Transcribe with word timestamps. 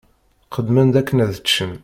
Qqedmen-d 0.45 0.95
akken 1.01 1.21
ad 1.25 1.33
ččen. 1.45 1.71